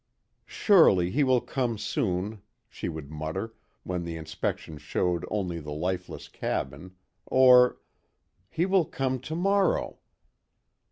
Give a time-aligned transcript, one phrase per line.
[0.47, 3.53] "Surely, he will come soon," she would mutter,
[3.83, 6.95] when the inspection showed only the lifeless cabin,
[7.27, 7.77] or,
[8.49, 9.99] "He will come tomorrow."